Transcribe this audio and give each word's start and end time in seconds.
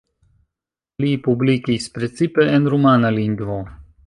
Li 1.05 1.11
publikis 1.27 1.87
precipe 1.99 2.49
en 2.57 2.67
rumana 2.75 3.17
lingvo. 3.21 3.63